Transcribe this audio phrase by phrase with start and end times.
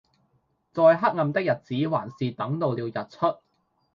[0.73, 3.37] 再黑暗的日子還是等到了日出